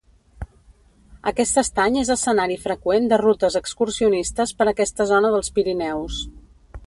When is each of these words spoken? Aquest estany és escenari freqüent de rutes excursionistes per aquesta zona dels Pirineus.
Aquest 1.31 1.59
estany 1.61 1.99
és 2.03 2.09
escenari 2.15 2.57
freqüent 2.63 3.05
de 3.13 3.21
rutes 3.25 3.59
excursionistes 3.61 4.57
per 4.63 4.69
aquesta 4.73 5.09
zona 5.15 5.31
dels 5.37 5.53
Pirineus. 5.59 6.19